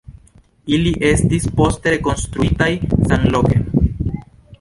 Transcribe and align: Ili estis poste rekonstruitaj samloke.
Ili 0.77 0.93
estis 1.09 1.45
poste 1.59 1.93
rekonstruitaj 1.95 2.71
samloke. 3.11 3.59